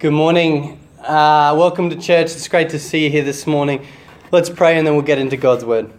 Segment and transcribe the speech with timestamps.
[0.00, 0.80] Good morning.
[0.98, 2.28] Uh, welcome to church.
[2.28, 3.86] It's great to see you here this morning.
[4.32, 5.92] Let's pray and then we'll get into God's word.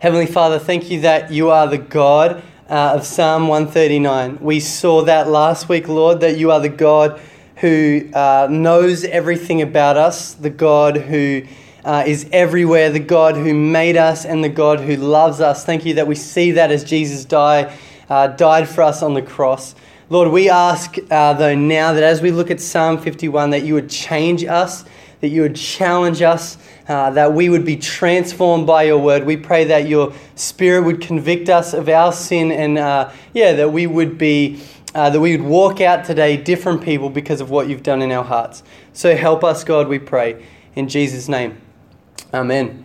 [0.00, 4.40] Heavenly Father, thank you that you are the God uh, of Psalm 139.
[4.40, 7.20] We saw that last week, Lord, that you are the God
[7.58, 11.44] who uh, knows everything about us, the God who
[11.84, 15.64] uh, is everywhere, the God who made us, and the God who loves us.
[15.64, 17.72] Thank you that we see that as Jesus died,
[18.08, 19.76] uh, died for us on the cross.
[20.12, 23.74] Lord, we ask, uh, though, now that as we look at Psalm 51, that you
[23.74, 24.84] would change us,
[25.20, 29.24] that you would challenge us, uh, that we would be transformed by your word.
[29.24, 33.72] We pray that your spirit would convict us of our sin and, uh, yeah, that
[33.72, 34.60] we would be.
[34.92, 38.10] Uh, that we would walk out today different people because of what you've done in
[38.10, 38.64] our hearts.
[38.92, 40.44] So help us, God, we pray.
[40.74, 41.60] In Jesus' name.
[42.34, 42.84] Amen.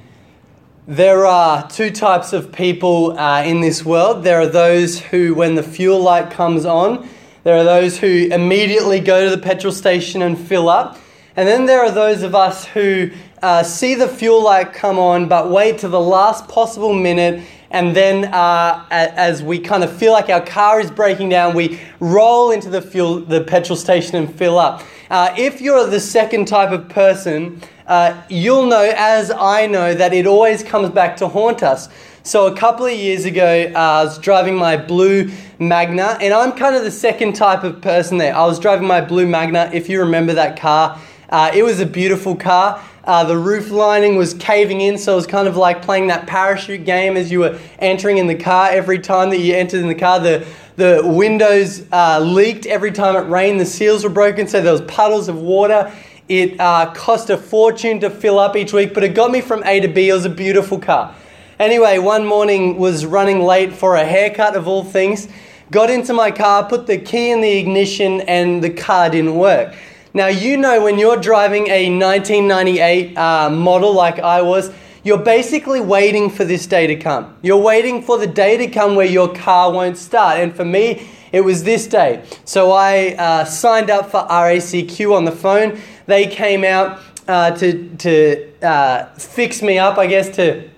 [0.87, 4.23] There are two types of people uh, in this world.
[4.23, 7.09] There are those who, when the fuel light comes on,
[7.45, 10.97] there are those who immediately go to the petrol station and fill up.
[11.35, 13.11] And then there are those of us who
[13.43, 17.43] uh, see the fuel light come on but wait to the last possible minute.
[17.69, 21.79] And then, uh, as we kind of feel like our car is breaking down, we
[21.99, 24.81] roll into the fuel, the petrol station and fill up.
[25.11, 30.13] Uh, if you're the second type of person, uh, you'll know, as I know, that
[30.13, 31.89] it always comes back to haunt us.
[32.25, 36.53] So a couple of years ago, uh, I was driving my blue Magna, and I'm
[36.53, 38.35] kind of the second type of person there.
[38.35, 40.99] I was driving my blue Magna, if you remember that car.
[41.29, 42.83] Uh, it was a beautiful car.
[43.03, 46.25] Uh, the roof lining was caving in, so it was kind of like playing that
[46.25, 48.71] parachute game as you were entering in the car.
[48.71, 53.15] Every time that you entered in the car, the the windows uh, leaked every time
[53.15, 53.59] it rained.
[53.59, 55.93] The seals were broken, so there was puddles of water.
[56.27, 59.63] It uh, cost a fortune to fill up each week, but it got me from
[59.63, 60.09] A to B.
[60.09, 61.13] It was a beautiful car.
[61.57, 65.29] Anyway, one morning was running late for a haircut of all things.
[65.71, 69.73] Got into my car, put the key in the ignition, and the car didn't work.
[70.13, 74.69] Now, you know when you're driving a 1998 uh, model like I was,
[75.05, 77.37] you're basically waiting for this day to come.
[77.41, 80.39] You're waiting for the day to come where your car won't start.
[80.39, 82.25] And for me, it was this day.
[82.43, 85.79] So I uh, signed up for RACQ on the phone.
[86.05, 86.99] They came out
[87.29, 90.69] uh, to, to uh, fix me up, I guess, to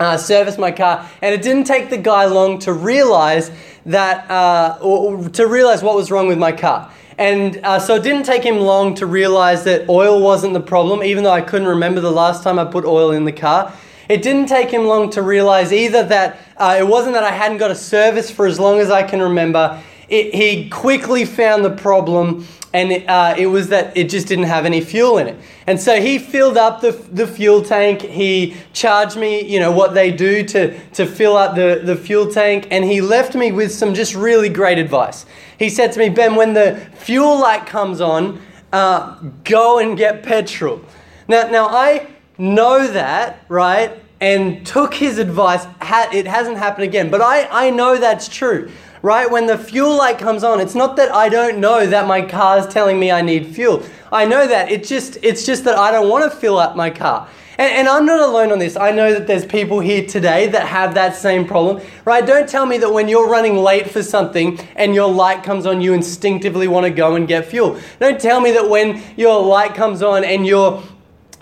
[0.00, 3.50] uh, service my car, and it didn't take the guy long to realize
[3.84, 6.90] that, uh, or, to realize what was wrong with my car.
[7.18, 11.02] And uh, so it didn't take him long to realize that oil wasn't the problem,
[11.02, 13.74] even though I couldn't remember the last time I put oil in the car.
[14.08, 17.58] It didn't take him long to realize either that uh, it wasn't that I hadn't
[17.58, 19.80] got a service for as long as I can remember.
[20.08, 24.44] It, he quickly found the problem and it, uh, it, was that it just didn't
[24.44, 25.36] have any fuel in it.
[25.66, 28.02] And so he filled up the, the fuel tank.
[28.02, 32.30] He charged me, you know, what they do to, to fill up the, the fuel
[32.30, 32.68] tank.
[32.70, 35.26] And he left me with some just really great advice.
[35.58, 38.40] He said to me, Ben, when the fuel light comes on,
[38.72, 40.80] uh, go and get petrol.
[41.26, 42.06] Now, now I
[42.38, 44.00] know that, right?
[44.20, 45.66] And took his advice.
[46.12, 48.70] It hasn't happened again, but I, I know that's true
[49.02, 49.30] right?
[49.30, 52.58] When the fuel light comes on, it's not that I don't know that my car
[52.58, 53.82] is telling me I need fuel.
[54.12, 54.70] I know that.
[54.70, 57.28] It's just, it's just that I don't want to fill up my car.
[57.58, 58.74] And, and, I'm not alone on this.
[58.74, 62.24] I know that there's people here today that have that same problem, right?
[62.24, 65.82] Don't tell me that when you're running late for something and your light comes on,
[65.82, 67.78] you instinctively want to go and get fuel.
[67.98, 70.82] Don't tell me that when your light comes on and you're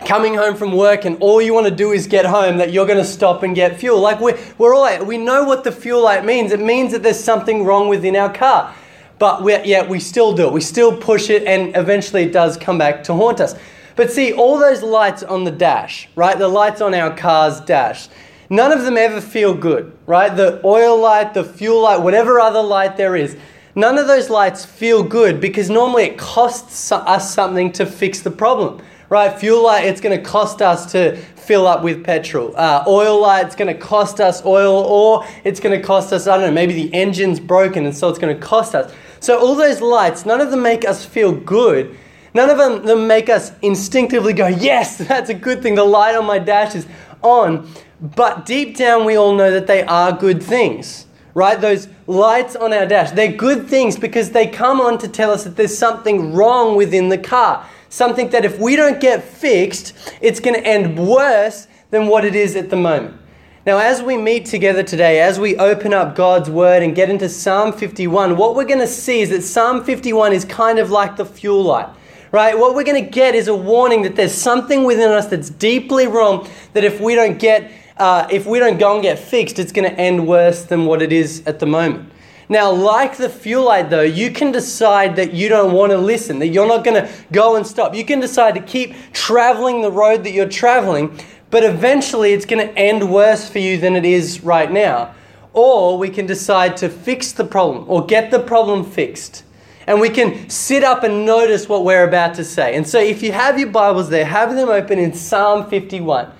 [0.04, 2.86] coming home from work and all you want to do is get home that you're
[2.86, 4.00] going to stop and get fuel.
[4.00, 6.52] Like we're, we're all we know what the fuel light means.
[6.52, 8.74] It means that there's something wrong within our car.
[9.18, 10.52] But we yet we still do it.
[10.52, 13.56] We still push it and eventually it does come back to haunt us.
[13.96, 16.38] But see all those lights on the dash right?
[16.38, 18.08] The lights on our car's dash
[18.50, 20.34] none of them ever feel good right?
[20.34, 23.36] The oil light the fuel light whatever other light there is
[23.74, 28.30] none of those lights feel good because normally it costs us something to fix the
[28.30, 29.38] problem right?
[29.38, 32.54] Fuel light, it's going to cost us to fill up with petrol.
[32.56, 36.26] Uh, oil light, it's going to cost us oil, or it's going to cost us,
[36.26, 38.92] I don't know, maybe the engine's broken and so it's going to cost us.
[39.20, 41.96] So, all those lights, none of them make us feel good.
[42.34, 45.74] None of them, them make us instinctively go, yes, that's a good thing.
[45.74, 46.86] The light on my dash is
[47.22, 47.68] on.
[48.00, 51.60] But deep down, we all know that they are good things, right?
[51.60, 55.42] Those lights on our dash, they're good things because they come on to tell us
[55.44, 60.40] that there's something wrong within the car something that if we don't get fixed, it's
[60.40, 63.18] going to end worse than what it is at the moment.
[63.66, 67.28] Now, as we meet together today, as we open up God's Word and get into
[67.28, 71.16] Psalm 51, what we're going to see is that Psalm 51 is kind of like
[71.16, 71.88] the fuel light,
[72.32, 72.58] right?
[72.58, 76.06] What we're going to get is a warning that there's something within us that's deeply
[76.06, 79.72] wrong, that if we don't get, uh, if we don't go and get fixed, it's
[79.72, 82.10] going to end worse than what it is at the moment.
[82.50, 86.38] Now, like the fuel fuelite, though, you can decide that you don't want to listen,
[86.38, 87.94] that you're not going to go and stop.
[87.94, 91.18] You can decide to keep traveling the road that you're traveling,
[91.50, 95.14] but eventually it's going to end worse for you than it is right now.
[95.52, 99.44] Or we can decide to fix the problem or get the problem fixed.
[99.86, 102.76] And we can sit up and notice what we're about to say.
[102.76, 106.30] And so, if you have your Bibles there, have them open in Psalm 51.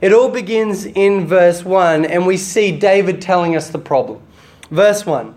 [0.00, 4.22] It all begins in verse 1, and we see David telling us the problem.
[4.70, 5.34] Verse 1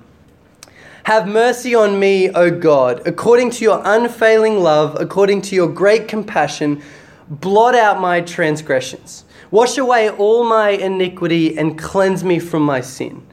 [1.05, 6.07] have mercy on me, O God, according to your unfailing love, according to your great
[6.07, 6.81] compassion.
[7.29, 9.23] Blot out my transgressions.
[9.51, 13.23] Wash away all my iniquity and cleanse me from my sin.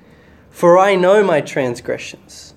[0.51, 2.53] For I know my transgressions,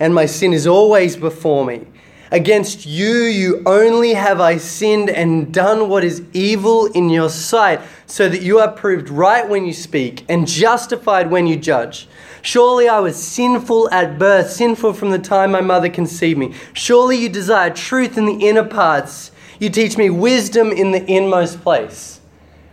[0.00, 1.86] and my sin is always before me.
[2.30, 7.80] Against you, you only have I sinned and done what is evil in your sight,
[8.06, 12.08] so that you are proved right when you speak and justified when you judge.
[12.42, 16.54] Surely I was sinful at birth, sinful from the time my mother conceived me.
[16.72, 19.30] Surely you desire truth in the inner parts.
[19.58, 22.20] You teach me wisdom in the inmost place.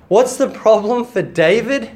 [0.07, 1.91] What's the problem for David?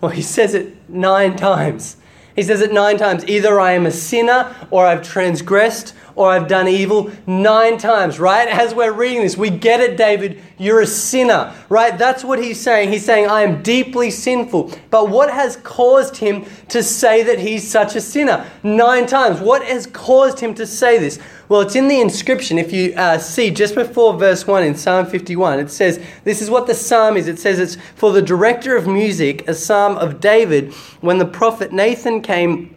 [0.00, 1.96] Well, he says it nine times.
[2.34, 3.26] He says it nine times.
[3.26, 8.48] Either I am a sinner or I've transgressed or I've done evil nine times, right?
[8.48, 11.96] As we're reading this, we get it, David, you're a sinner, right?
[11.96, 12.90] That's what he's saying.
[12.90, 14.72] He's saying, I am deeply sinful.
[14.90, 18.50] But what has caused him to say that he's such a sinner?
[18.62, 19.40] Nine times.
[19.40, 21.18] What has caused him to say this?
[21.50, 22.58] Well, it's in the inscription.
[22.58, 26.48] If you uh, see just before verse 1 in Psalm 51, it says, This is
[26.48, 27.28] what the psalm is.
[27.28, 30.72] It says it's for the director of music, a psalm of David,
[31.02, 32.75] when the prophet Nathan came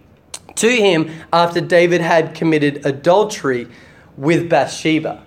[0.60, 3.68] to him after David had committed adultery
[4.18, 5.24] with Bathsheba.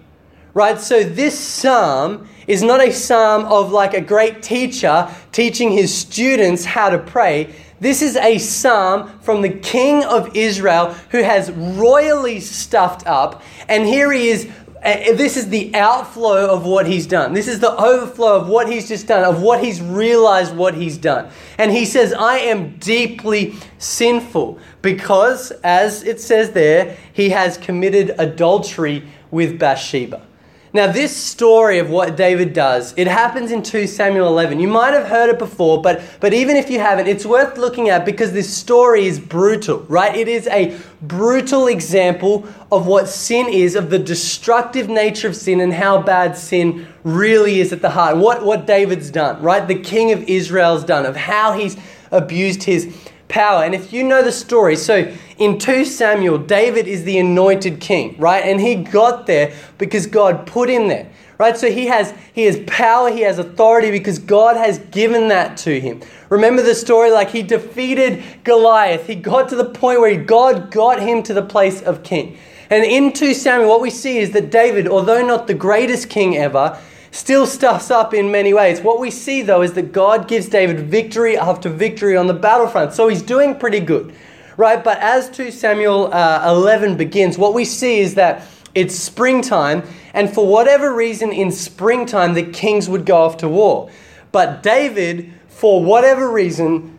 [0.55, 0.79] Right?
[0.79, 6.65] So this psalm is not a psalm of like a great teacher teaching his students
[6.65, 7.55] how to pray.
[7.81, 13.43] This is a psalm from the king of Israel who has royally stuffed up.
[13.69, 14.51] And here he is
[14.83, 17.35] this is the outflow of what he's done.
[17.35, 20.99] This is the overflow of what he's just done, of what he's realized what he's
[20.99, 21.31] done.
[21.57, 28.15] And he says, I am deeply sinful because, as it says there, he has committed
[28.19, 30.27] adultery with Bathsheba.
[30.75, 34.59] Now, this story of what David does, it happens in 2 Samuel 11.
[34.59, 37.91] You might have heard it before, but, but even if you haven't, it's worth looking
[37.91, 40.17] at because this story is brutal, right?
[40.17, 45.61] It is a brutal example of what sin is, of the destructive nature of sin
[45.61, 48.17] and how bad sin really is at the heart.
[48.17, 49.69] What, what David's done, right?
[49.69, 51.77] The king of Israel's done, of how he's
[52.11, 52.97] abused his
[53.33, 53.65] power.
[53.65, 58.15] And if you know the story, so in 2 Samuel, David is the anointed king,
[58.19, 58.45] right?
[58.45, 61.11] And he got there because God put him there.
[61.39, 61.57] Right?
[61.57, 65.81] So he has he has power, he has authority because God has given that to
[65.81, 66.01] him.
[66.29, 69.09] Remember the story like he defeated Goliath.
[69.09, 72.39] He got to the point where God got him to the place of king.
[72.71, 76.37] And in 2 Samuel what we see is that David, although not the greatest king
[76.37, 76.79] ever,
[77.13, 78.81] still stuffs up in many ways.
[78.81, 82.95] What we see, though, is that God gives David victory after victory on the battlefront.
[82.95, 84.13] So he's doing pretty good,
[84.57, 84.83] right?
[84.83, 88.43] But as 2 Samuel uh, 11 begins, what we see is that
[88.75, 89.83] it's springtime,
[90.15, 93.91] and for whatever reason, in springtime, the kings would go off to war.
[94.33, 96.99] But David, for whatever reason,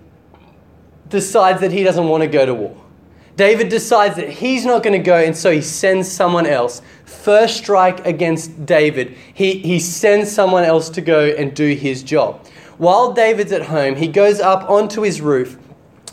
[1.10, 2.83] decides that he doesn't want to go to war.
[3.36, 6.82] David decides that he's not going to go, and so he sends someone else.
[7.06, 12.46] First strike against David, he, he sends someone else to go and do his job.
[12.78, 15.58] While David's at home, he goes up onto his roof,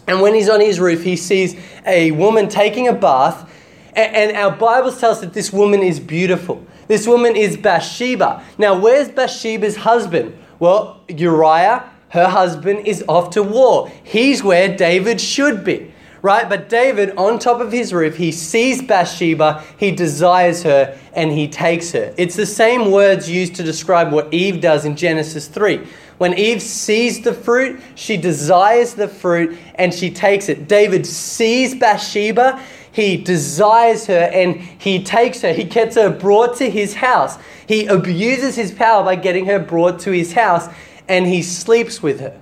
[0.07, 3.51] and when he's on his roof, he sees a woman taking a bath,
[3.95, 6.65] and, our Bible tells us that this woman is beautiful.
[6.87, 8.43] This woman is Bathsheba.
[8.57, 10.39] Now, where's Bathsheba's husband?
[10.59, 13.91] Well, Uriah, her husband, is off to war.
[14.05, 16.49] He's where David should be right?
[16.49, 21.49] But David, on top of his roof, he sees Bathsheba, he desires her, and he
[21.49, 22.15] takes her.
[22.17, 25.87] It's the same words used to describe what Eve does in Genesis 3.
[26.19, 30.69] When Eve sees the fruit, she desires the fruit and she takes it.
[30.69, 32.63] David sees Bathsheba,
[32.93, 35.53] he desires her, and he takes her.
[35.55, 37.39] He gets her brought to his house.
[37.67, 40.69] He abuses his power by getting her brought to his house,
[41.09, 42.39] and he sleeps with her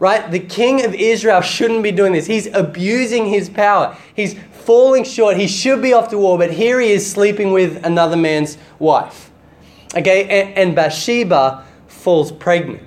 [0.00, 0.28] right?
[0.30, 2.26] The king of Israel shouldn't be doing this.
[2.26, 3.96] He's abusing his power.
[4.16, 5.36] He's falling short.
[5.36, 9.30] He should be off to war, but here he is sleeping with another man's wife.
[9.94, 12.82] Okay, and, and Bathsheba falls pregnant,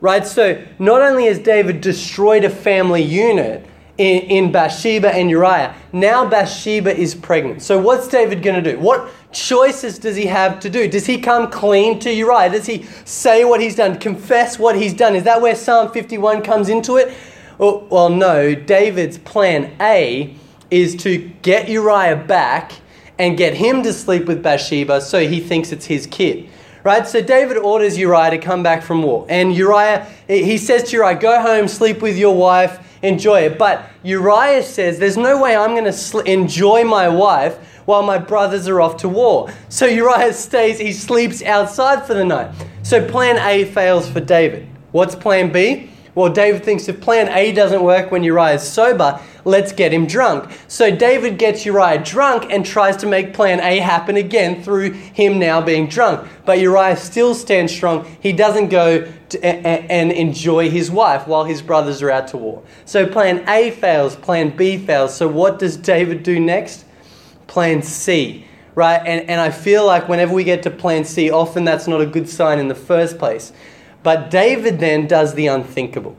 [0.00, 0.26] right?
[0.26, 3.67] So not only has David destroyed a family unit,
[3.98, 5.74] in, in Bathsheba and Uriah.
[5.92, 7.62] Now Bathsheba is pregnant.
[7.62, 8.78] So what's David going to do?
[8.78, 10.88] What choices does he have to do?
[10.88, 12.50] Does he come clean to Uriah?
[12.50, 15.16] Does he say what he's done, confess what he's done?
[15.16, 17.12] Is that where Psalm 51 comes into it?
[17.58, 18.54] Well, well no.
[18.54, 20.34] David's plan A
[20.70, 22.72] is to get Uriah back
[23.18, 26.48] and get him to sleep with Bathsheba so he thinks it's his kid.
[26.84, 27.06] Right?
[27.06, 29.26] So David orders Uriah to come back from war.
[29.28, 33.58] And Uriah, he says to Uriah, go home, sleep with your wife, enjoy it.
[33.58, 38.18] But Uriah says, there's no way I'm going to sl- enjoy my wife while my
[38.18, 39.52] brothers are off to war.
[39.68, 42.54] So Uriah stays, he sleeps outside for the night.
[42.82, 44.68] So plan A fails for David.
[44.92, 45.90] What's plan B?
[46.18, 50.04] Well, David thinks if plan A doesn't work when Uriah is sober, let's get him
[50.04, 50.50] drunk.
[50.66, 55.38] So David gets Uriah drunk and tries to make plan A happen again through him
[55.38, 56.28] now being drunk.
[56.44, 58.16] But Uriah still stands strong.
[58.20, 62.64] He doesn't go to, and enjoy his wife while his brothers are out to war.
[62.84, 65.16] So plan A fails, plan B fails.
[65.16, 66.84] So what does David do next?
[67.46, 68.44] Plan C
[68.74, 69.02] right?
[69.04, 72.06] And, and I feel like whenever we get to plan C, often that's not a
[72.06, 73.52] good sign in the first place.
[74.02, 76.16] But David then does the unthinkable.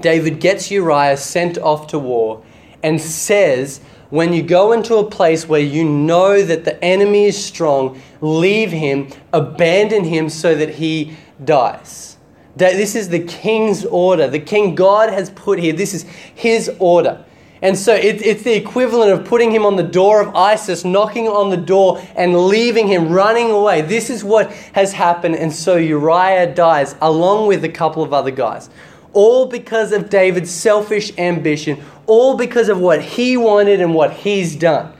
[0.00, 2.42] David gets Uriah sent off to war
[2.82, 7.42] and says, When you go into a place where you know that the enemy is
[7.42, 12.16] strong, leave him, abandon him so that he dies.
[12.56, 14.28] This is the king's order.
[14.28, 15.72] The king God has put here.
[15.72, 16.02] This is
[16.34, 17.24] his order.
[17.60, 21.26] And so it, it's the equivalent of putting him on the door of ISIS, knocking
[21.26, 23.82] on the door, and leaving him running away.
[23.82, 25.34] This is what has happened.
[25.36, 28.70] And so Uriah dies, along with a couple of other guys.
[29.12, 34.54] All because of David's selfish ambition, all because of what he wanted and what he's
[34.54, 34.92] done.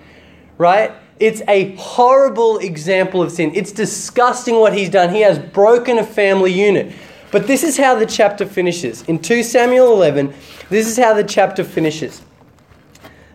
[0.56, 0.92] Right?
[1.20, 3.52] It's a horrible example of sin.
[3.54, 5.14] It's disgusting what he's done.
[5.14, 6.92] He has broken a family unit.
[7.30, 9.02] But this is how the chapter finishes.
[9.02, 10.32] In 2 Samuel 11,
[10.70, 12.22] this is how the chapter finishes.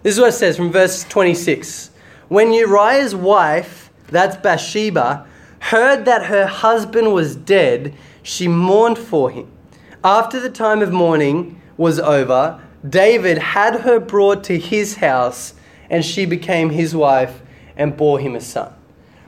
[0.03, 1.89] This is what it says from verse 26.
[2.27, 5.25] When Uriah's wife, that's Bathsheba,
[5.59, 9.49] heard that her husband was dead, she mourned for him.
[10.03, 15.53] After the time of mourning was over, David had her brought to his house,
[15.89, 17.41] and she became his wife
[17.77, 18.73] and bore him a son.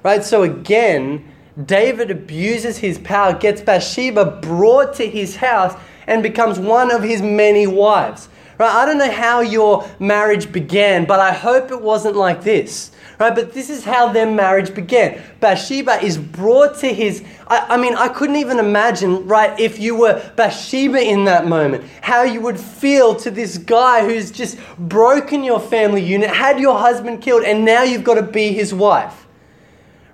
[0.03, 0.25] Right?
[0.25, 1.31] So again,
[1.65, 5.73] David abuses his power, gets Bathsheba brought to his house,
[6.05, 8.27] and becomes one of his many wives.
[8.57, 8.71] Right?
[8.71, 12.91] I don't know how your marriage began, but I hope it wasn't like this.
[13.19, 13.33] Right?
[13.33, 15.21] But this is how their marriage began.
[15.39, 17.23] Bathsheba is brought to his.
[17.47, 21.83] I, I mean, I couldn't even imagine, right, if you were Bathsheba in that moment,
[22.01, 26.77] how you would feel to this guy who's just broken your family unit, had your
[26.77, 29.24] husband killed, and now you've got to be his wife.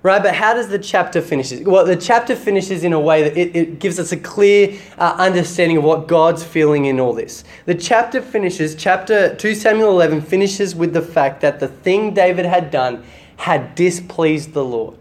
[0.02, 1.52] Right, but how does the chapter finish?
[1.60, 5.14] Well, the chapter finishes in a way that it, it gives us a clear uh,
[5.16, 7.44] understanding of what God's feeling in all this.
[7.66, 12.46] The chapter finishes, chapter 2 Samuel 11 finishes with the fact that the thing David
[12.46, 13.04] had done
[13.36, 14.96] had displeased the Lord.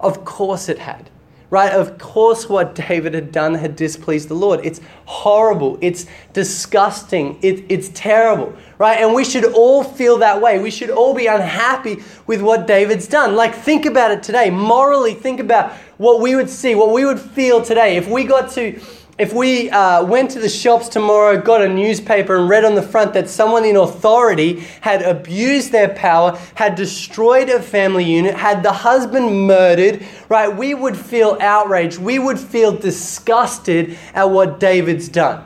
[0.00, 1.09] Of course it had
[1.50, 1.72] right?
[1.72, 4.60] Of course, what David had done had displeased the Lord.
[4.64, 5.78] It's horrible.
[5.80, 7.38] It's disgusting.
[7.42, 9.00] It, it's terrible, right?
[9.00, 10.60] And we should all feel that way.
[10.60, 13.34] We should all be unhappy with what David's done.
[13.34, 14.48] Like, think about it today.
[14.48, 18.50] Morally, think about what we would see, what we would feel today if we got
[18.52, 18.80] to
[19.20, 22.82] if we uh, went to the shops tomorrow, got a newspaper, and read on the
[22.82, 28.62] front that someone in authority had abused their power, had destroyed a family unit, had
[28.62, 31.98] the husband murdered, right, we would feel outraged.
[31.98, 35.44] We would feel disgusted at what David's done.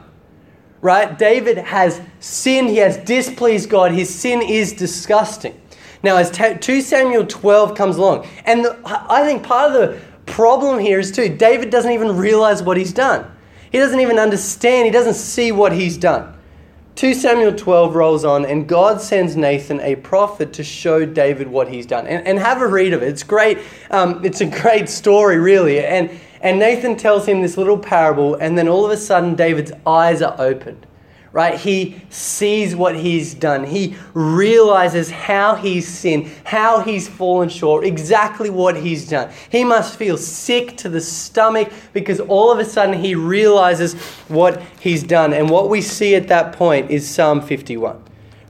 [0.81, 1.19] Right?
[1.19, 5.61] David has sinned, he has displeased God, his sin is disgusting.
[6.05, 10.79] Now, as 2 Samuel 12 comes along, and the, I think part of the problem
[10.79, 13.33] here is too, David doesn't even realize what he's done.
[13.75, 16.33] He doesn't even understand, he doesn't see what he's done.
[16.95, 21.67] 2 Samuel 12 rolls on, and God sends Nathan, a prophet, to show David what
[21.67, 22.07] he's done.
[22.07, 23.09] And, and have a read of it.
[23.09, 23.59] It's great.
[23.91, 25.85] Um, it's a great story, really.
[25.85, 26.09] And,
[26.41, 30.23] and Nathan tells him this little parable, and then all of a sudden, David's eyes
[30.23, 30.87] are opened
[31.35, 31.59] right?
[31.59, 33.65] He sees what he's done.
[33.65, 39.33] He realizes how he's sinned, how he's fallen short, exactly what he's done.
[39.51, 43.95] He must feel sick to the stomach because all of a sudden he realizes
[44.29, 45.33] what he's done.
[45.33, 48.01] And what we see at that point is Psalm 51.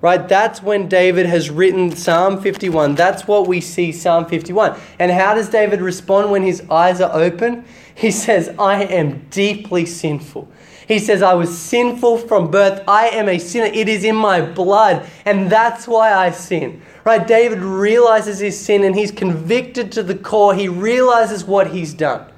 [0.02, 0.28] Right?
[0.28, 2.96] That's when David has written Psalm 51.
[2.96, 4.78] That's what we see Psalm 51.
[4.98, 7.64] And how does David respond when his eyes are open?
[7.94, 10.48] He says, I am deeply sinful.
[10.86, 12.82] He says, I was sinful from birth.
[12.86, 13.66] I am a sinner.
[13.66, 15.08] It is in my blood.
[15.24, 16.82] And that's why I sin.
[17.04, 17.26] Right?
[17.26, 20.54] David realizes his sin and he's convicted to the core.
[20.54, 22.30] He realizes what he's done.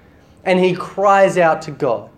[0.45, 2.11] And he cries out to God.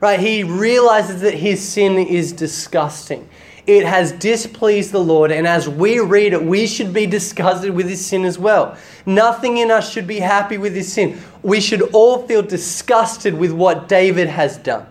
[0.00, 0.18] Right?
[0.18, 3.28] He realizes that his sin is disgusting.
[3.66, 5.30] It has displeased the Lord.
[5.30, 8.76] And as we read it, we should be disgusted with his sin as well.
[9.04, 11.20] Nothing in us should be happy with his sin.
[11.42, 14.86] We should all feel disgusted with what David has done.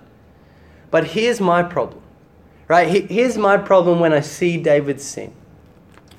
[0.96, 2.02] But here's my problem,
[2.70, 3.12] right?
[3.12, 5.34] Here's my problem when I see David's sin.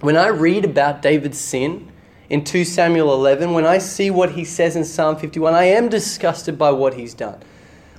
[0.03, 1.91] when I read about David's sin
[2.29, 5.89] in 2 Samuel 11, when I see what he says in Psalm 51, I am
[5.89, 7.39] disgusted by what he's done.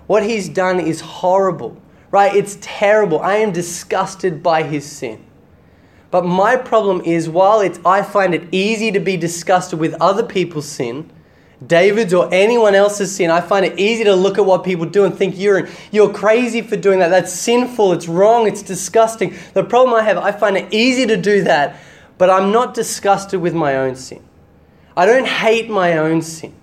[0.05, 1.81] What he's done is horrible,
[2.11, 2.35] right?
[2.35, 3.21] It's terrible.
[3.21, 5.25] I am disgusted by his sin.
[6.11, 10.21] But my problem is, while it's, I find it easy to be disgusted with other
[10.21, 11.11] people's sin,
[11.65, 15.05] David's or anyone else's sin, I find it easy to look at what people do
[15.05, 17.09] and think you're, you're crazy for doing that.
[17.09, 19.35] That's sinful, it's wrong, it's disgusting.
[19.53, 21.79] The problem I have, I find it easy to do that,
[22.17, 24.23] but I'm not disgusted with my own sin.
[24.95, 26.53] I don't hate my own sin.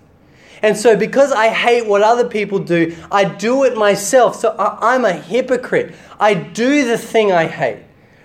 [0.62, 4.36] And so, because I hate what other people do, I do it myself.
[4.36, 5.94] So, I'm a hypocrite.
[6.18, 7.84] I do the thing I hate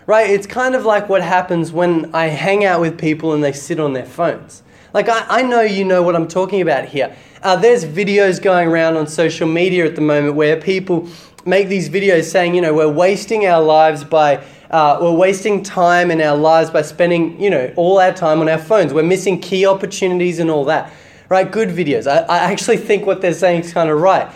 [0.10, 0.32] right?
[0.32, 3.80] It's kind of like what happens when I hang out with people and they sit
[3.80, 4.64] on their phones.
[4.94, 7.16] Like, I, I know you know what I'm talking about here.
[7.44, 11.08] Uh, there's videos going around on social media at the moment where people
[11.46, 16.12] make these videos saying, you know, we're wasting our lives by, uh, we're wasting time
[16.12, 18.94] in our lives by spending, you know, all our time on our phones.
[18.94, 20.92] We're missing key opportunities and all that,
[21.30, 21.50] right?
[21.50, 22.08] Good videos.
[22.08, 24.32] I, I actually think what they're saying is kind of right.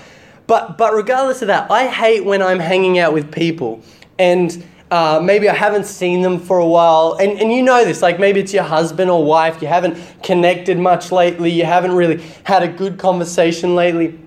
[0.46, 3.82] But, but regardless of that, I hate when I'm hanging out with people
[4.20, 8.04] and uh, maybe I haven't seen them for a while, and, and you know this,
[8.04, 12.24] like maybe it's your husband or wife, you haven't connected much lately, you haven't really
[12.44, 14.20] had a good conversation lately.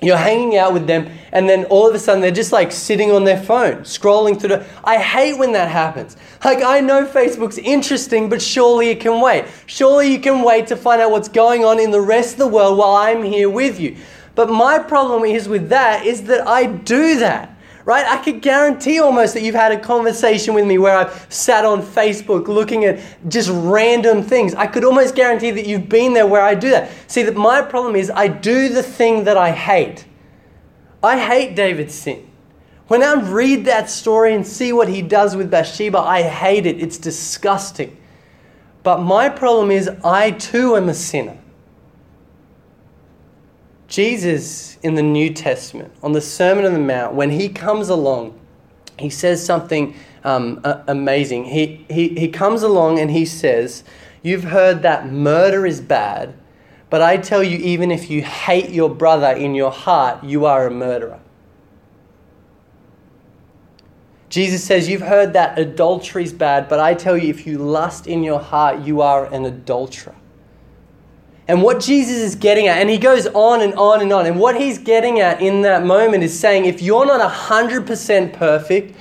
[0.00, 3.10] You're hanging out with them, and then all of a sudden they're just like sitting
[3.10, 4.66] on their phone, scrolling through the.
[4.84, 6.16] I hate when that happens.
[6.44, 9.46] Like, I know Facebook's interesting, but surely you can wait.
[9.66, 12.48] Surely you can wait to find out what's going on in the rest of the
[12.48, 13.96] world while I'm here with you.
[14.36, 17.51] But my problem is with that is that I do that
[17.84, 18.06] right?
[18.06, 21.82] I could guarantee almost that you've had a conversation with me where I've sat on
[21.82, 24.54] Facebook looking at just random things.
[24.54, 26.90] I could almost guarantee that you've been there where I do that.
[27.06, 30.04] See, that my problem is I do the thing that I hate.
[31.02, 32.28] I hate David's sin.
[32.86, 36.80] When I read that story and see what he does with Bathsheba, I hate it.
[36.80, 37.96] It's disgusting.
[38.82, 41.38] But my problem is I too am a sinner.
[43.92, 48.40] Jesus in the New Testament, on the Sermon on the Mount, when he comes along,
[48.98, 51.44] he says something um, amazing.
[51.44, 53.84] He, he, he comes along and he says,
[54.22, 56.32] You've heard that murder is bad,
[56.88, 60.66] but I tell you, even if you hate your brother in your heart, you are
[60.66, 61.20] a murderer.
[64.30, 68.06] Jesus says, You've heard that adultery is bad, but I tell you, if you lust
[68.06, 70.14] in your heart, you are an adulterer.
[71.48, 74.38] And what Jesus is getting at, and he goes on and on and on, and
[74.38, 78.96] what he's getting at in that moment is saying if you're not 100% perfect,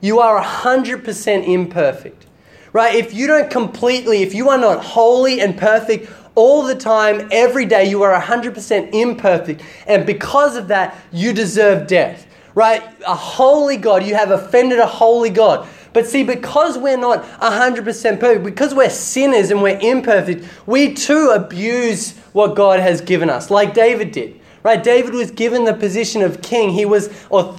[0.00, 2.26] you are 100% imperfect.
[2.72, 2.94] Right?
[2.94, 7.66] If you don't completely, if you are not holy and perfect all the time, every
[7.66, 9.62] day, you are 100% imperfect.
[9.86, 12.26] And because of that, you deserve death.
[12.54, 12.82] Right?
[13.06, 15.68] A holy God, you have offended a holy God.
[15.92, 21.32] But see, because we're not 100% perfect, because we're sinners and we're imperfect, we too
[21.34, 24.40] abuse what God has given us, like David did.
[24.62, 24.82] Right?
[24.82, 26.70] David was given the position of king.
[26.70, 27.10] He was,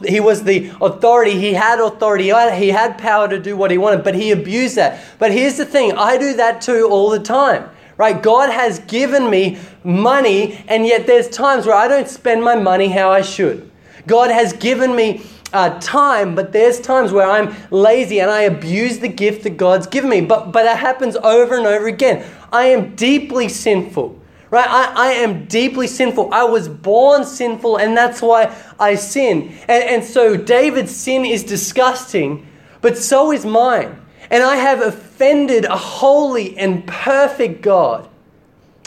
[0.05, 1.37] he was the authority.
[1.37, 2.31] He had authority.
[2.31, 5.03] Uh, he had power to do what he wanted, but he abused that.
[5.19, 7.69] But here's the thing I do that too all the time.
[7.97, 8.23] Right?
[8.23, 12.87] God has given me money, and yet there's times where I don't spend my money
[12.87, 13.69] how I should.
[14.07, 18.99] God has given me uh, time, but there's times where I'm lazy and I abuse
[18.99, 20.21] the gift that God's given me.
[20.21, 22.25] But, but it happens over and over again.
[22.51, 24.67] I am deeply sinful, right?
[24.67, 26.33] I, I am deeply sinful.
[26.33, 29.55] I was born sinful, and that's why I sin.
[29.67, 32.47] And, and so David's sin is disgusting,
[32.81, 33.99] but so is mine.
[34.29, 38.09] And I have offended a holy and perfect God.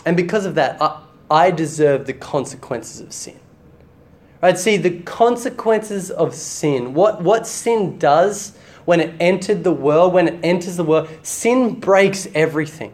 [0.05, 3.39] And because of that, I, I deserve the consequences of sin.
[4.47, 4.57] Right?
[4.57, 10.29] See, the consequences of sin, what, what sin does when it entered the world, when
[10.29, 12.93] it enters the world, sin breaks everything.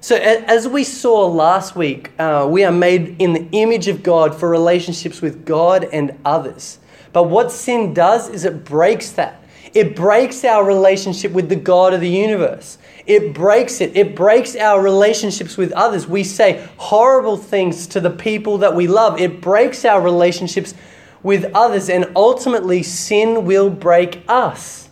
[0.00, 4.34] So, as we saw last week, uh, we are made in the image of God
[4.34, 6.80] for relationships with God and others.
[7.12, 9.40] But what sin does is it breaks that.
[9.74, 12.78] It breaks our relationship with the God of the universe.
[13.06, 13.96] It breaks it.
[13.96, 16.06] It breaks our relationships with others.
[16.06, 19.20] We say horrible things to the people that we love.
[19.20, 20.74] It breaks our relationships
[21.22, 24.88] with others, and ultimately, sin will break us.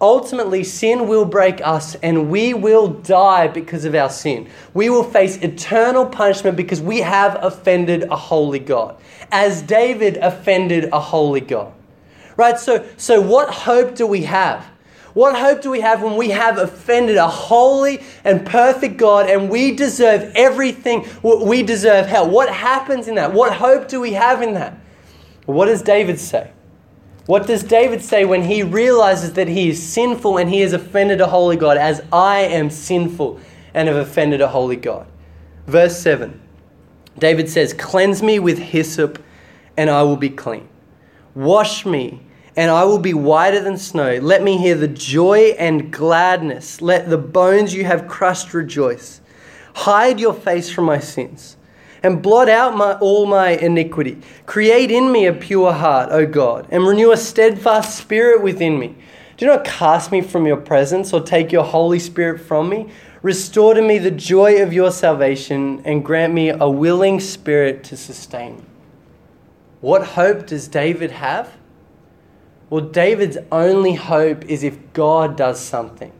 [0.00, 4.48] Ultimately, sin will break us, and we will die because of our sin.
[4.74, 8.96] We will face eternal punishment because we have offended a holy God,
[9.32, 11.72] as David offended a holy God.
[12.36, 12.58] Right?
[12.58, 14.66] So, so what hope do we have?
[15.14, 19.48] What hope do we have when we have offended a holy and perfect God and
[19.48, 21.06] we deserve everything?
[21.22, 22.28] We deserve hell.
[22.28, 23.32] What happens in that?
[23.32, 24.78] What hope do we have in that?
[25.46, 26.50] What does David say?
[27.24, 31.20] What does David say when he realizes that he is sinful and he has offended
[31.20, 33.40] a holy God, as I am sinful
[33.74, 35.06] and have offended a holy God?
[35.66, 36.40] Verse 7
[37.18, 39.22] David says, Cleanse me with hyssop,
[39.76, 40.68] and I will be clean.
[41.34, 42.20] Wash me,
[42.56, 44.18] and I will be whiter than snow.
[44.22, 46.80] Let me hear the joy and gladness.
[46.80, 49.20] Let the bones you have crushed rejoice.
[49.74, 51.56] Hide your face from my sins
[52.02, 54.18] and blot out my, all my iniquity.
[54.46, 58.96] Create in me a pure heart, O God, and renew a steadfast spirit within me.
[59.36, 62.88] Do not cast me from your presence or take your Holy Spirit from me.
[63.20, 67.96] Restore to me the joy of your salvation and grant me a willing spirit to
[67.98, 68.64] sustain.
[69.82, 71.52] What hope does David have?
[72.68, 76.12] Well, David's only hope is if God does something.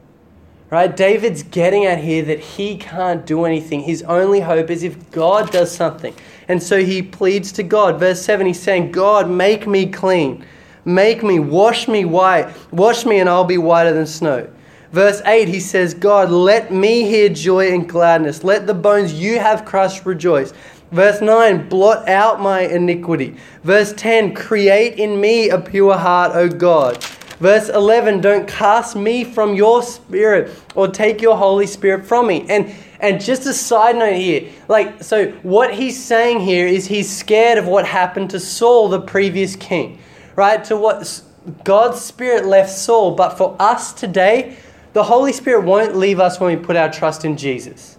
[0.69, 0.95] Right?
[0.95, 3.83] David's getting at here that he can't do anything.
[3.83, 6.15] His only hope is if God does something.
[6.49, 8.01] And so he pleads to God.
[8.01, 10.45] Verse 7, he's saying, God, make me clean.
[10.85, 12.53] Make me, wash me white.
[12.73, 14.49] Wash me, and I'll be whiter than snow.
[14.93, 18.43] Verse 8, he says, God, let me hear joy and gladness.
[18.45, 20.53] Let the bones you have crushed rejoice.
[20.93, 23.37] Verse 9, blot out my iniquity.
[23.65, 27.03] Verse 10, create in me a pure heart, O God.
[27.39, 32.47] Verse 11, don't cast me from your spirit or take your Holy Spirit from me.
[32.49, 37.15] And and just a side note here, like, so what he's saying here is he's
[37.15, 39.99] scared of what happened to Saul, the previous king,
[40.35, 40.65] right?
[40.65, 41.23] To what
[41.65, 43.15] God's Spirit left Saul.
[43.15, 44.57] But for us today,
[44.95, 47.96] the Holy Spirit won't leave us when we put our trust in Jesus.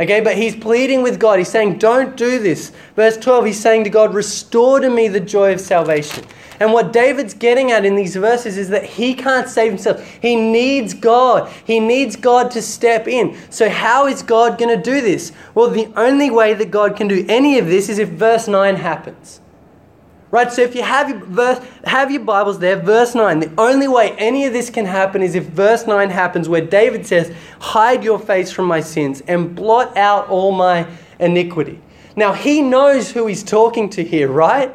[0.00, 1.38] Okay, but he's pleading with God.
[1.38, 2.72] He's saying, Don't do this.
[2.96, 6.24] Verse 12, he's saying to God, Restore to me the joy of salvation.
[6.58, 10.06] And what David's getting at in these verses is that he can't save himself.
[10.20, 11.50] He needs God.
[11.64, 13.36] He needs God to step in.
[13.50, 15.32] So, how is God going to do this?
[15.54, 18.76] Well, the only way that God can do any of this is if verse 9
[18.76, 19.40] happens.
[20.30, 20.52] Right?
[20.52, 24.12] So, if you have your, verse, have your Bibles there, verse 9, the only way
[24.12, 28.18] any of this can happen is if verse 9 happens, where David says, Hide your
[28.18, 30.86] face from my sins and blot out all my
[31.18, 31.80] iniquity.
[32.14, 34.72] Now, he knows who he's talking to here, right?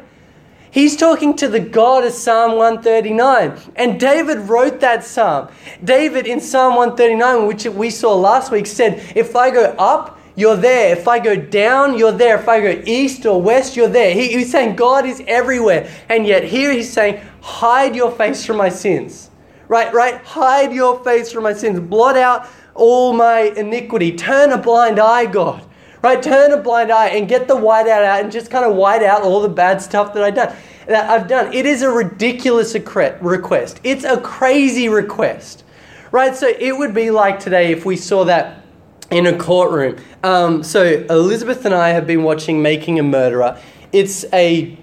[0.70, 3.72] He's talking to the God of Psalm 139.
[3.76, 5.48] And David wrote that psalm.
[5.82, 10.56] David in Psalm 139, which we saw last week, said, If I go up, you're
[10.56, 10.94] there.
[10.94, 12.38] If I go down, you're there.
[12.38, 14.12] If I go east or west, you're there.
[14.12, 15.90] He, he's saying God is everywhere.
[16.10, 19.30] And yet here he's saying, Hide your face from my sins.
[19.66, 20.16] Right, right?
[20.22, 21.80] Hide your face from my sins.
[21.80, 24.14] Blot out all my iniquity.
[24.14, 25.64] Turn a blind eye, God.
[26.02, 26.22] Right?
[26.22, 29.22] Turn a blind eye and get the white out and just kind of white out
[29.22, 30.54] all the bad stuff that I've done.
[30.86, 31.52] That I've done.
[31.52, 33.80] It is a ridiculous request.
[33.82, 35.64] It's a crazy request.
[36.12, 36.36] Right?
[36.36, 38.65] So it would be like today if we saw that
[39.10, 39.96] in a courtroom.
[40.22, 43.60] Um, so Elizabeth and I have been watching Making a Murderer.
[43.92, 44.76] It's a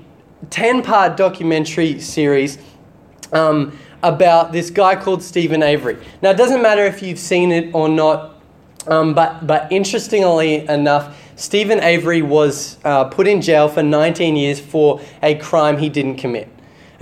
[0.49, 2.57] 10 part documentary series
[3.31, 5.97] um, about this guy called Steven Avery.
[6.21, 8.33] Now, it doesn't matter if you've seen it or not
[8.87, 14.59] um, but, but interestingly enough, Steven Avery was uh, put in jail for 19 years
[14.59, 16.49] for a crime he didn't commit.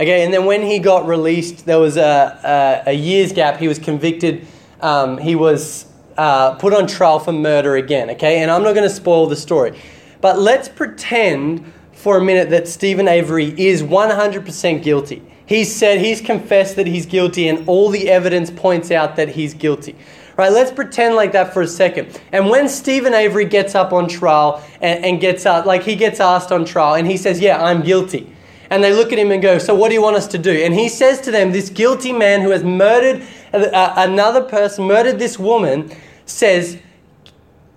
[0.00, 3.58] Okay, and then when he got released, there was a, a, a year's gap.
[3.58, 4.46] He was convicted.
[4.80, 8.10] Um, he was uh, put on trial for murder again.
[8.10, 9.78] Okay, and I'm not going to spoil the story,
[10.20, 15.22] but let's pretend for a minute that Steven Avery is 100% guilty.
[15.46, 19.54] He's said he's confessed that he's guilty, and all the evidence points out that he's
[19.54, 19.96] guilty.
[20.36, 22.18] Right, let's pretend like that for a second.
[22.32, 26.20] And when Steven Avery gets up on trial and, and gets out, like he gets
[26.20, 28.34] asked on trial and he says, Yeah, I'm guilty.
[28.70, 30.50] And they look at him and go, So what do you want us to do?
[30.50, 33.22] And he says to them, This guilty man who has murdered
[33.52, 35.94] another person, murdered this woman,
[36.26, 36.78] says,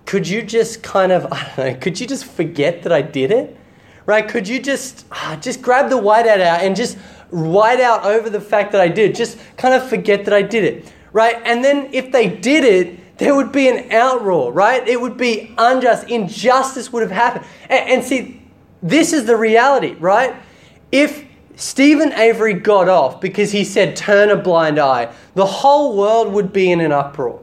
[0.04, 3.30] Could you just kind of, I don't know, could you just forget that I did
[3.30, 3.56] it?
[4.06, 4.26] Right?
[4.28, 6.96] Could you just, ah, just grab the whiteout out and just
[7.30, 9.14] white out over the fact that I did?
[9.14, 11.40] Just kind of forget that I did it right?
[11.46, 14.86] And then if they did it, there would be an outroar, right?
[14.86, 16.10] It would be unjust.
[16.10, 17.46] Injustice would have happened.
[17.70, 18.42] And, and see,
[18.82, 20.36] this is the reality, right?
[20.92, 26.34] If Steven Avery got off because he said, turn a blind eye, the whole world
[26.34, 27.42] would be in an uproar.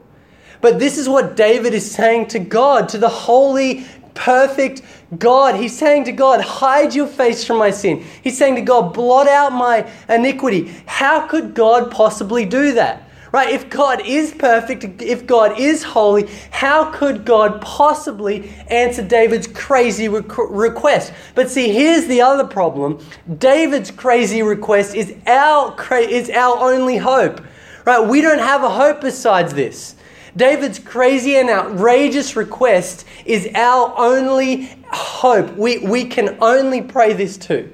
[0.64, 4.82] But this is what David is saying to God, to the holy, perfect
[5.20, 5.56] God.
[5.56, 8.02] He's saying to God, hide your face from my sin.
[8.24, 10.74] He's saying to God, blot out my iniquity.
[10.86, 13.10] How could God possibly do that?
[13.34, 13.50] Right?
[13.50, 20.08] If God is perfect, if God is holy, how could God possibly answer David's crazy
[20.08, 21.12] request?
[21.36, 23.06] But see, here's the other problem.
[23.38, 27.42] David's crazy request is our is our only hope.
[27.84, 28.08] Right?
[28.08, 29.98] We don't have a hope besides this.
[30.36, 35.56] David's crazy and outrageous request is our only hope.
[35.56, 37.74] We, we can only pray this too.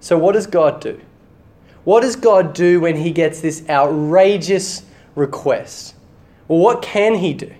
[0.00, 1.00] So, what does God do?
[1.84, 4.84] What does God do when he gets this outrageous
[5.16, 5.94] request?
[6.46, 7.52] Well, what can he do?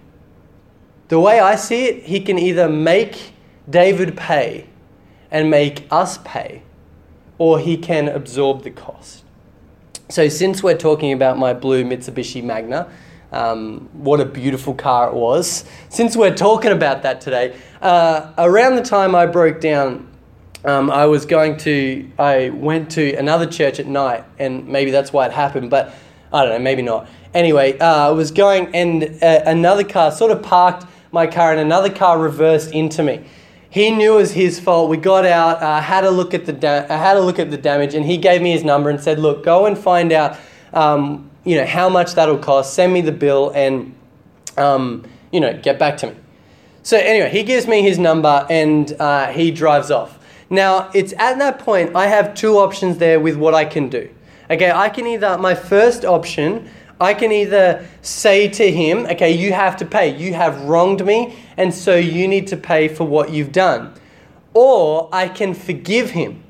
[1.08, 3.32] The way I see it, he can either make
[3.68, 4.66] David pay
[5.30, 6.62] and make us pay,
[7.38, 9.24] or he can absorb the cost.
[10.08, 12.90] So, since we're talking about my blue Mitsubishi Magna,
[13.32, 15.64] um, what a beautiful car it was.
[15.88, 20.08] Since we're talking about that today, uh, around the time I broke down,
[20.64, 25.12] um, I was going to, I went to another church at night, and maybe that's
[25.12, 25.94] why it happened, but
[26.32, 27.08] I don't know, maybe not.
[27.34, 31.60] Anyway, uh, I was going, and uh, another car sort of parked my car, and
[31.60, 33.24] another car reversed into me.
[33.70, 34.90] He knew it was his fault.
[34.90, 37.56] We got out, uh, had a look at the da- had a look at the
[37.56, 40.36] damage, and he gave me his number and said, "Look, go and find out,
[40.72, 42.74] um, you know, how much that'll cost.
[42.74, 43.94] Send me the bill, and
[44.56, 46.16] um, you know, get back to me."
[46.82, 50.18] So anyway, he gives me his number, and uh, he drives off.
[50.50, 54.10] Now it's at that point I have two options there with what I can do.
[54.50, 56.68] Okay, I can either my first option
[57.02, 60.16] I can either say to him, okay, you have to pay.
[60.16, 63.92] You have wronged me, and so you need to pay for what you've done.
[64.54, 66.41] Or I can forgive him.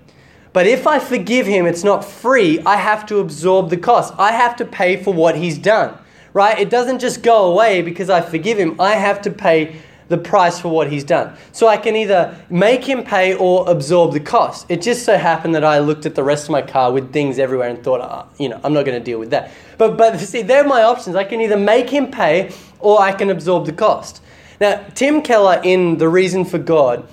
[0.53, 2.61] But if I forgive him, it's not free.
[2.67, 4.15] I have to absorb the cost.
[4.19, 5.97] I have to pay for what he's done,
[6.33, 6.59] right?
[6.59, 8.81] It doesn't just go away because I forgive him.
[8.81, 9.77] I have to pay
[10.09, 11.35] the price for what he's done.
[11.53, 14.67] So I can either make him pay or absorb the cost.
[14.69, 17.39] It just so happened that I looked at the rest of my car with things
[17.39, 19.51] everywhere and thought, oh, you know, I'm not going to deal with that.
[19.79, 21.17] But, but see, they're my options.
[21.17, 24.23] I can either make him pay or I can absorb the cost.
[24.61, 27.09] Now, Tim Keller in The Reason for God,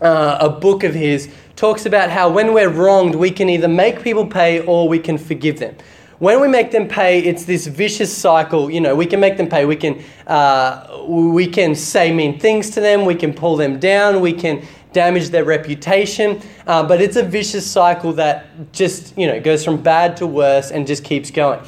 [0.00, 4.02] uh, a book of his, talks about how when we're wronged, we can either make
[4.02, 5.76] people pay or we can forgive them
[6.20, 8.70] when we make them pay, it's this vicious cycle.
[8.70, 9.64] You know, we can make them pay.
[9.64, 13.06] We can uh, we can say mean things to them.
[13.06, 14.20] We can pull them down.
[14.20, 16.42] We can damage their reputation.
[16.66, 20.70] Uh, but it's a vicious cycle that just you know goes from bad to worse
[20.70, 21.60] and just keeps going.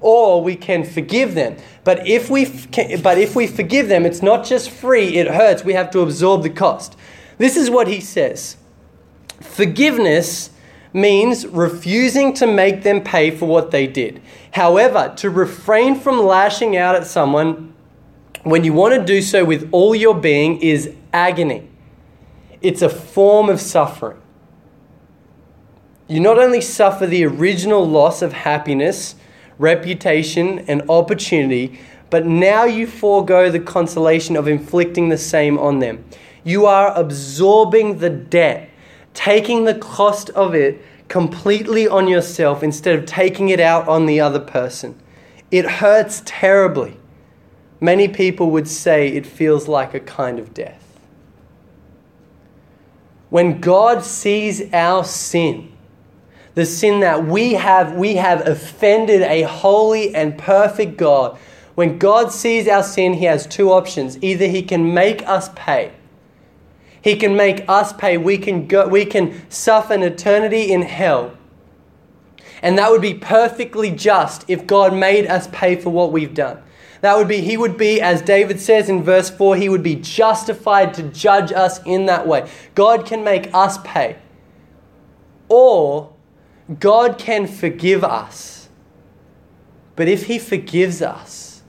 [0.00, 1.56] Or we can forgive them.
[1.82, 2.44] But if we
[3.02, 5.16] but if we forgive them, it's not just free.
[5.16, 5.64] It hurts.
[5.64, 6.96] We have to absorb the cost.
[7.38, 8.56] This is what he says.
[9.40, 10.50] Forgiveness
[10.92, 14.20] means refusing to make them pay for what they did.
[14.52, 17.74] However, to refrain from lashing out at someone
[18.44, 21.68] when you want to do so with all your being is agony.
[22.62, 24.20] It's a form of suffering.
[26.08, 29.16] You not only suffer the original loss of happiness,
[29.58, 36.04] reputation, and opportunity, but now you forego the consolation of inflicting the same on them.
[36.44, 38.70] You are absorbing the debt
[39.16, 44.20] taking the cost of it completely on yourself instead of taking it out on the
[44.20, 44.94] other person.
[45.50, 46.98] It hurts terribly.
[47.80, 50.82] Many people would say it feels like a kind of death.
[53.30, 55.72] When God sees our sin,
[56.54, 61.38] the sin that we have, we have offended a holy and perfect God.
[61.74, 64.22] When God sees our sin, He has two options.
[64.22, 65.92] Either He can make us pay
[67.06, 68.18] he can make us pay.
[68.18, 71.36] We can, go, we can suffer an eternity in hell.
[72.62, 76.60] And that would be perfectly just if God made us pay for what we've done.
[77.02, 79.94] That would be, he would be, as David says in verse 4, he would be
[79.94, 82.50] justified to judge us in that way.
[82.74, 84.16] God can make us pay.
[85.48, 86.12] Or
[86.80, 88.68] God can forgive us.
[89.94, 91.62] But if he forgives us,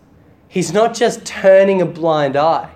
[0.47, 2.71] he's not just turning a blind eye.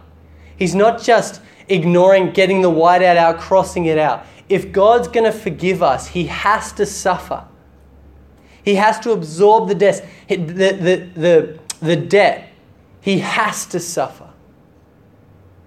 [0.55, 1.41] He's not just
[1.71, 4.25] ignoring getting the whiteout out, crossing it out.
[4.49, 7.45] If God's going to forgive us, He has to suffer.
[8.63, 10.05] He has to absorb the debt.
[10.27, 12.49] The, the, the, the debt.
[12.99, 14.29] He has to suffer.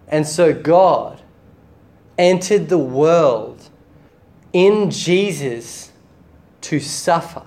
[0.06, 1.22] And so God
[2.16, 3.68] entered the world
[4.52, 5.90] in Jesus
[6.60, 7.42] to suffer.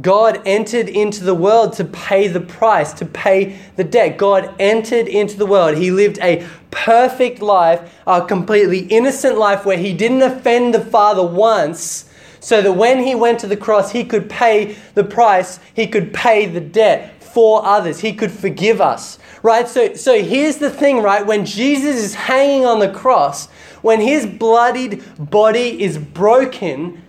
[0.00, 4.18] God entered into the world to pay the price, to pay the debt.
[4.18, 5.76] God entered into the world.
[5.76, 11.24] He lived a perfect life, a completely innocent life where he didn't offend the Father
[11.24, 15.86] once, so that when he went to the cross, he could pay the price, he
[15.86, 19.18] could pay the debt for others, he could forgive us.
[19.42, 19.68] Right?
[19.68, 21.24] So, so here's the thing, right?
[21.24, 23.46] When Jesus is hanging on the cross,
[23.82, 27.03] when his bloodied body is broken,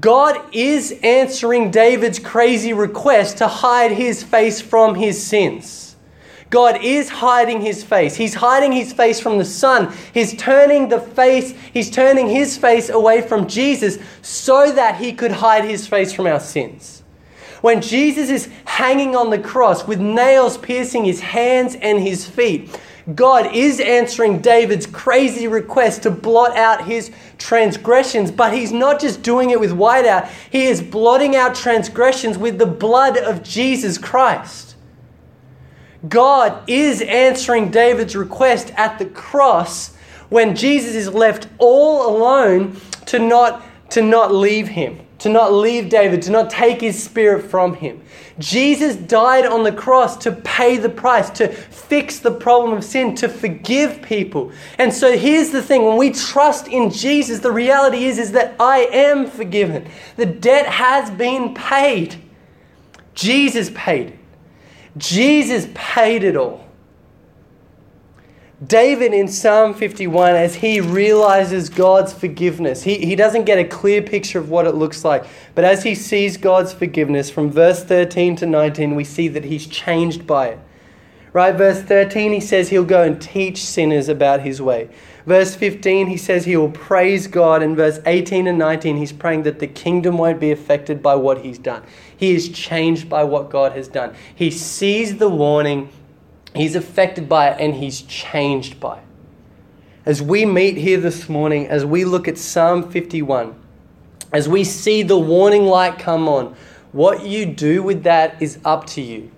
[0.00, 5.96] God is answering David's crazy request to hide his face from his sins.
[6.50, 8.14] God is hiding his face.
[8.14, 9.92] He's hiding his face from the Son.
[10.14, 15.32] He's turning the face, he's turning his face away from Jesus so that he could
[15.32, 17.02] hide his face from our sins.
[17.62, 22.78] When Jesus is hanging on the cross with nails piercing his hands and his feet,
[23.14, 29.22] God is answering David's crazy request to blot out his transgressions, but he's not just
[29.22, 34.74] doing it with whiteout, he is blotting out transgressions with the blood of Jesus Christ.
[36.08, 39.94] God is answering David's request at the cross
[40.28, 45.88] when Jesus is left all alone to not, to not leave him, to not leave
[45.88, 48.02] David, to not take his spirit from him.
[48.38, 53.14] Jesus died on the cross to pay the price, to fix the problem of sin,
[53.16, 54.52] to forgive people.
[54.78, 58.54] And so here's the thing when we trust in Jesus, the reality is, is that
[58.60, 59.88] I am forgiven.
[60.16, 62.16] The debt has been paid.
[63.14, 64.18] Jesus paid it.
[64.98, 66.65] Jesus paid it all.
[68.64, 74.00] David in Psalm 51, as he realizes God's forgiveness, he, he doesn't get a clear
[74.00, 78.34] picture of what it looks like, but as he sees God's forgiveness, from verse 13
[78.36, 80.58] to 19, we see that he's changed by it.
[81.34, 81.54] Right?
[81.54, 84.88] Verse 13, he says he'll go and teach sinners about his way.
[85.26, 87.62] Verse 15, he says he will praise God.
[87.62, 91.42] And verse 18 and 19, he's praying that the kingdom won't be affected by what
[91.42, 91.82] he's done.
[92.16, 94.14] He is changed by what God has done.
[94.34, 95.90] He sees the warning
[96.56, 99.04] He's affected by it and he's changed by it.
[100.04, 103.54] As we meet here this morning, as we look at Psalm 51,
[104.32, 106.56] as we see the warning light come on,
[106.92, 109.30] what you do with that is up to you.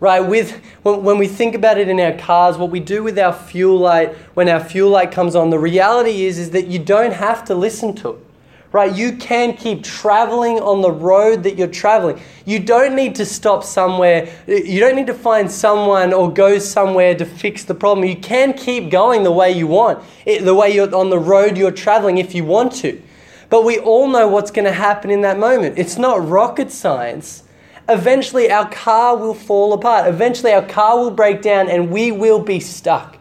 [0.00, 0.20] Right?
[0.20, 3.78] With when we think about it in our cars, what we do with our fuel
[3.78, 7.44] light when our fuel light comes on, the reality is, is that you don't have
[7.46, 8.26] to listen to it
[8.74, 8.92] right?
[8.92, 12.20] You can keep traveling on the road that you're traveling.
[12.44, 14.28] You don't need to stop somewhere.
[14.48, 18.04] You don't need to find someone or go somewhere to fix the problem.
[18.04, 21.70] You can keep going the way you want, the way you're on the road you're
[21.70, 23.00] traveling if you want to.
[23.48, 25.78] But we all know what's going to happen in that moment.
[25.78, 27.44] It's not rocket science.
[27.88, 30.08] Eventually, our car will fall apart.
[30.08, 33.18] Eventually, our car will break down and we will be stuck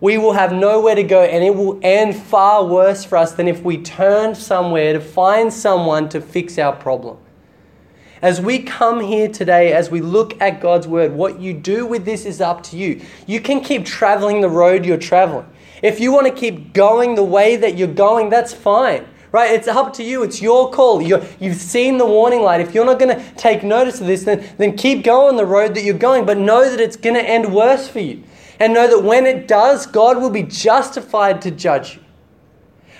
[0.00, 3.46] we will have nowhere to go and it will end far worse for us than
[3.46, 7.18] if we turn somewhere to find someone to fix our problem.
[8.22, 12.04] As we come here today, as we look at God's word, what you do with
[12.04, 13.00] this is up to you.
[13.26, 15.46] You can keep traveling the road you're traveling.
[15.82, 19.06] If you want to keep going the way that you're going, that's fine.
[19.32, 19.52] Right?
[19.52, 20.22] It's up to you.
[20.22, 21.00] It's your call.
[21.00, 22.60] you have seen the warning light.
[22.60, 25.74] If you're not going to take notice of this, then, then keep going the road
[25.76, 28.22] that you're going, but know that it's going to end worse for you
[28.60, 32.02] and know that when it does, God will be justified to judge you.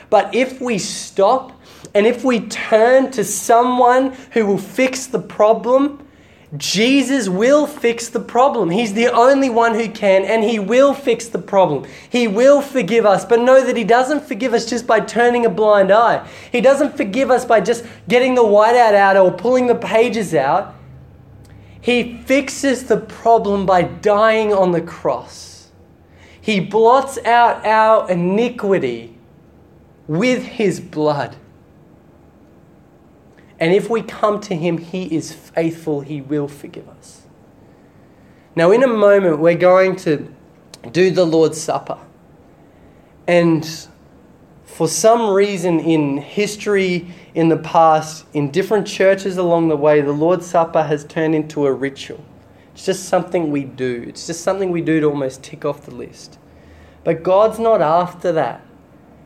[0.08, 1.52] But if we stop
[1.94, 6.06] and if we turn to someone who will fix the problem,
[6.56, 8.70] Jesus will fix the problem.
[8.70, 11.88] He's the only one who can, and He will fix the problem.
[12.10, 15.50] He will forgive us, but know that He doesn't forgive us just by turning a
[15.50, 16.28] blind eye.
[16.50, 20.74] He doesn't forgive us by just getting the whiteout out or pulling the pages out.
[21.80, 25.49] He fixes the problem by dying on the cross.
[26.40, 29.16] He blots out our iniquity
[30.06, 31.36] with his blood.
[33.58, 37.22] And if we come to him, he is faithful, he will forgive us.
[38.56, 40.32] Now, in a moment, we're going to
[40.90, 41.98] do the Lord's Supper.
[43.26, 43.68] And
[44.64, 50.12] for some reason in history, in the past, in different churches along the way, the
[50.12, 52.24] Lord's Supper has turned into a ritual.
[52.74, 54.04] It's just something we do.
[54.08, 56.38] It's just something we do to almost tick off the list.
[57.04, 58.64] But God's not after that.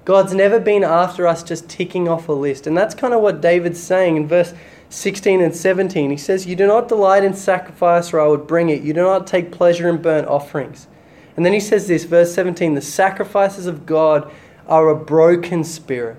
[0.04, 2.66] God's never been after us just ticking off a list.
[2.66, 4.52] And that's kind of what David's saying in verse
[4.90, 6.10] 16 and 17.
[6.10, 8.82] He says, You do not delight in sacrifice, or I would bring it.
[8.82, 10.88] You do not take pleasure in burnt offerings.
[11.36, 14.30] And then he says this, verse 17 The sacrifices of God
[14.66, 16.18] are a broken spirit.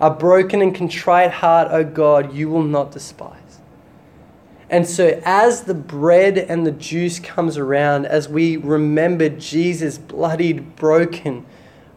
[0.00, 3.47] A broken and contrite heart, O God, you will not despise.
[4.70, 10.76] And so, as the bread and the juice comes around, as we remember Jesus' bloodied,
[10.76, 11.46] broken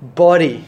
[0.01, 0.65] body,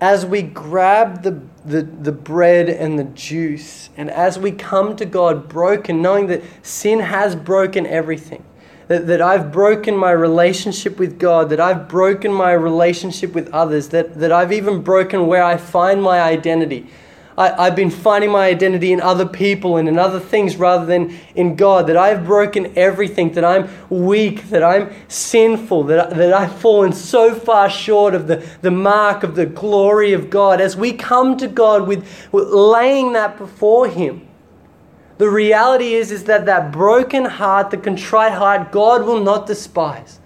[0.00, 5.04] as we grab the, the, the bread and the juice, and as we come to
[5.04, 8.42] God broken, knowing that sin has broken everything,
[8.88, 13.90] that, that I've broken my relationship with God, that I've broken my relationship with others,
[13.90, 16.88] that, that I've even broken where I find my identity
[17.36, 21.18] I, have been finding my identity in other people and in other things rather than
[21.34, 21.86] in God.
[21.86, 27.34] That I've broken everything, that I'm weak, that I'm sinful, that, that I've fallen so
[27.34, 30.60] far short of the, the mark of the glory of God.
[30.60, 34.28] As we come to God with, with laying that before Him,
[35.18, 40.18] the reality is, is that that broken heart, the contrite heart, God will not despise.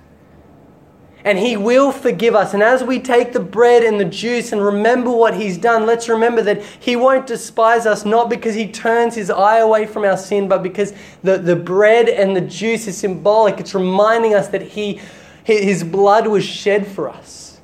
[1.27, 2.55] And He will forgive us.
[2.55, 6.09] And as we take the bread and the juice and remember what He's done, let's
[6.09, 10.17] remember that He won't despise us, not because He turns His eye away from our
[10.17, 13.59] sin, but because the, the bread and the juice is symbolic.
[13.59, 15.01] It's reminding us that He,
[15.43, 17.61] His blood was shed for us.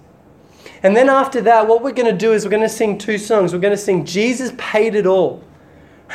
[0.82, 3.16] And then after that, what we're going to do is we're going to sing two
[3.16, 3.52] songs.
[3.52, 5.44] We're going to sing Jesus Paid It All.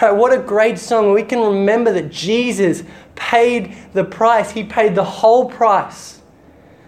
[0.01, 1.13] What a great song.
[1.13, 2.83] We can remember that Jesus
[3.15, 6.17] paid the price, He paid the whole price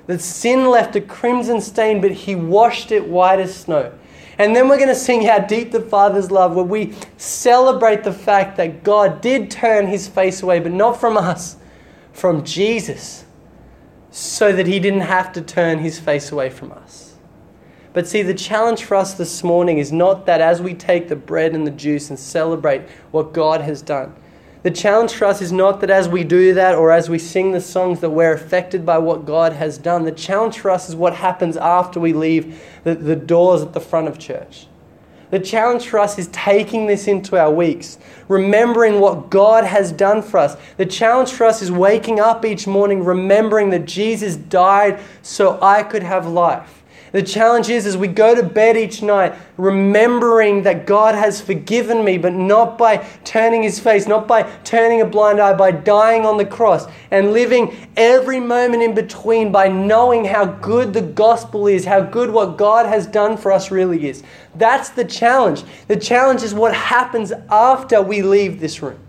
[0.10, 3.94] that sin left a crimson stain, but he washed it white as snow.
[4.40, 8.12] And then we're going to sing How Deep the Father's Love, where we celebrate the
[8.12, 11.58] fact that God did turn his face away, but not from us,
[12.12, 13.24] from Jesus,
[14.10, 17.14] so that he didn't have to turn his face away from us.
[17.94, 21.16] But see, the challenge for us this morning is not that as we take the
[21.16, 22.82] bread and the juice and celebrate
[23.12, 24.16] what God has done,
[24.62, 27.54] the challenge for us is not that as we do that or as we sing
[27.54, 30.04] the songs that we're affected by what God has done.
[30.04, 33.80] The challenge for us is what happens after we leave the, the doors at the
[33.80, 34.68] front of church.
[35.32, 40.22] The challenge for us is taking this into our weeks, remembering what God has done
[40.22, 40.58] for us.
[40.78, 45.84] The challenge for us is waking up each morning remembering that Jesus died so I
[45.84, 46.79] could have life.
[47.12, 52.06] The challenge is as we go to bed each night, remembering that God has forgiven
[52.06, 56.26] me, but not by turning his face, not by turning a blind eye, by dying
[56.26, 61.68] on the cross, and living every moment in between by knowing how good the gospel
[61.68, 64.24] is, how good what God has done for us really is.
[64.56, 65.64] That's the challenge.
[65.88, 69.00] The challenge is what happens after we leave this room.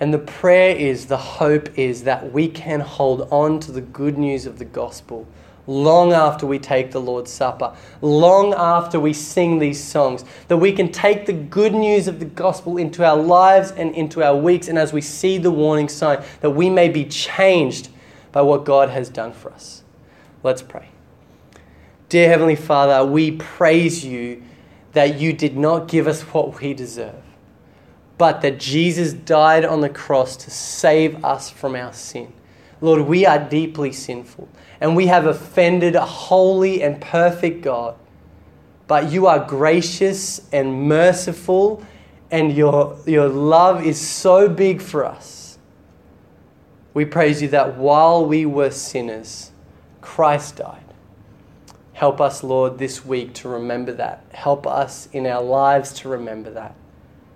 [0.00, 4.18] And the prayer is, the hope is that we can hold on to the good
[4.18, 5.26] news of the gospel
[5.66, 10.72] long after we take the Lord's Supper, long after we sing these songs, that we
[10.72, 14.68] can take the good news of the gospel into our lives and into our weeks,
[14.68, 17.88] and as we see the warning sign, that we may be changed
[18.30, 19.82] by what God has done for us.
[20.42, 20.88] Let's pray.
[22.10, 24.42] Dear Heavenly Father, we praise you
[24.92, 27.23] that you did not give us what we deserve
[28.18, 32.32] but that Jesus died on the cross to save us from our sin.
[32.80, 34.48] Lord, we are deeply sinful
[34.80, 37.96] and we have offended a holy and perfect God.
[38.86, 41.82] But you are gracious and merciful,
[42.30, 45.58] and your, your love is so big for us.
[46.92, 49.52] We praise you that while we were sinners,
[50.02, 50.84] Christ died.
[51.94, 54.24] Help us, Lord, this week to remember that.
[54.32, 56.74] Help us in our lives to remember that.